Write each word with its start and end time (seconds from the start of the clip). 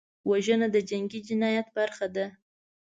وژنه 0.29 0.67
د 0.75 0.77
جنګي 0.89 1.19
جنایت 1.27 1.67
برخه 1.77 2.07
ده 2.15 2.25